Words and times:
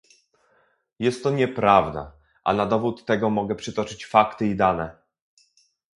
Jest 0.99 1.23
to 1.23 1.31
nieprawda, 1.31 2.11
a 2.43 2.53
na 2.53 2.65
dowód 2.65 3.05
tego 3.05 3.29
mogę 3.29 3.55
przytoczyć 3.55 4.05
fakty 4.05 4.47
i 4.47 4.55
dane 4.55 4.95